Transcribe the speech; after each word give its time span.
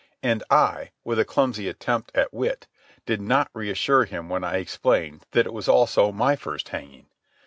And 0.23 0.41
I, 0.49 0.93
with 1.03 1.19
a 1.19 1.25
clumsy 1.25 1.69
attempt 1.69 2.11
at 2.15 2.33
wit, 2.33 2.65
did 3.05 3.21
not 3.21 3.51
reassure 3.53 4.05
him 4.05 4.29
when 4.29 4.43
I 4.43 4.57
explained 4.57 5.27
that 5.33 5.45
it 5.45 5.53
was 5.53 5.69
also 5.69 6.11
my 6.11 6.35
first 6.35 6.69
hanging. 6.69 7.05